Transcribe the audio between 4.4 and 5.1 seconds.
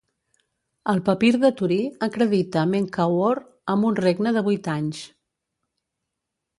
de vuit anys.